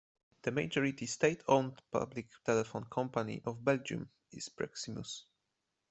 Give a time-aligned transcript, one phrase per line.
[0.41, 5.25] The majority state-owned public telephone company of Belgium is Proximus.